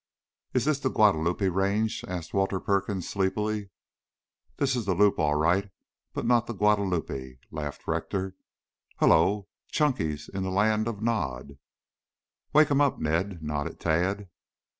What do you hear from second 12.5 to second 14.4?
"Wake him up, Ned," nodded Tad.